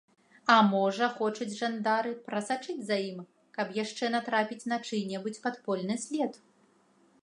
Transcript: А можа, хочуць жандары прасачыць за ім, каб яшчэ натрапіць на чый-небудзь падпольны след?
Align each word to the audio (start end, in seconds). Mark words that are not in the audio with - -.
А 0.53 0.53
можа, 0.69 1.09
хочуць 1.17 1.57
жандары 1.59 2.15
прасачыць 2.29 2.79
за 2.89 2.97
ім, 3.11 3.21
каб 3.59 3.77
яшчэ 3.83 4.13
натрапіць 4.17 4.63
на 4.73 4.77
чый-небудзь 4.89 5.43
падпольны 5.49 5.95
след? 6.07 6.33